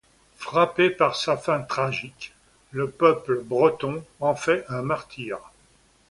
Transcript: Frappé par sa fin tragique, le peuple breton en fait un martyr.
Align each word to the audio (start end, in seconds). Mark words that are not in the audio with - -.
Frappé 0.37 0.89
par 0.89 1.15
sa 1.15 1.37
fin 1.37 1.61
tragique, 1.61 2.33
le 2.71 2.89
peuple 2.89 3.43
breton 3.45 4.03
en 4.19 4.33
fait 4.33 4.65
un 4.67 4.81
martyr. 4.81 5.37